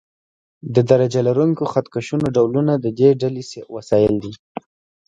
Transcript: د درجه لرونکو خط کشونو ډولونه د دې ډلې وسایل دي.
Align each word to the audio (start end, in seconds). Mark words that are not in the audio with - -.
د 0.75 0.77
درجه 0.89 1.19
لرونکو 1.27 1.63
خط 1.71 1.85
کشونو 1.95 2.25
ډولونه 2.35 2.73
د 2.77 2.85
دې 2.99 3.09
ډلې 3.21 3.43
وسایل 3.75 4.13
دي. 4.23 4.33